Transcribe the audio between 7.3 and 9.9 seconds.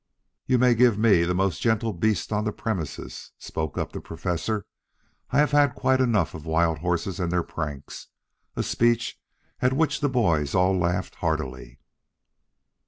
their pranks," a speech at